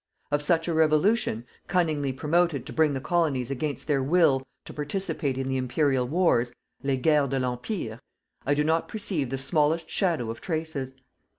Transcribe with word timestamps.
Of 0.31 0.41
such 0.41 0.67
a 0.67 0.73
Revolution, 0.73 1.45
cunningly 1.67 2.11
promoted 2.11 2.65
to 2.65 2.73
bring 2.73 2.93
the 2.95 2.99
colonies 2.99 3.51
against 3.51 3.85
their 3.85 4.01
will 4.01 4.41
to 4.65 4.73
participate 4.73 5.37
in 5.37 5.47
the 5.47 5.57
Imperial 5.57 6.07
wars 6.07 6.51
les 6.81 6.97
guerres 6.97 7.29
de 7.29 7.37
l'empire 7.39 7.99
I 8.43 8.55
do 8.55 8.63
not 8.63 8.87
perceive 8.87 9.29
the 9.29 9.37
smallest 9.37 9.91
shadow 9.91 10.31
of 10.31 10.41
traces. 10.41 10.95